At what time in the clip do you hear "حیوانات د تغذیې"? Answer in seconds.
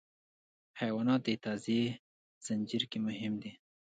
0.79-1.85